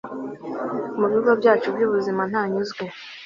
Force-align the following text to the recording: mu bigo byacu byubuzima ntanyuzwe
mu 0.99 1.05
bigo 1.11 1.31
byacu 1.39 1.67
byubuzima 1.75 2.21
ntanyuzwe 2.29 2.83